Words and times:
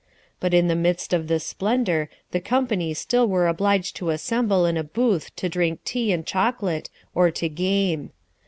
But 0.39 0.55
in 0.55 0.67
the 0.67 0.75
midst 0.75 1.13
of 1.13 1.27
this 1.27 1.45
splendour 1.45 2.09
the 2.31 2.41
company 2.41 2.91
still 2.95 3.27
were 3.27 3.47
obliged 3.47 3.95
to 3.97 4.09
assemble 4.09 4.65
in 4.65 4.75
a 4.75 4.83
booth 4.83 5.29
to 5.35 5.47
drink 5.47 5.81
tea 5.85 6.11
and 6.11 6.25
chocolate, 6.25 6.89
or 7.13 7.29
to 7.29 7.47
game. 7.47 8.09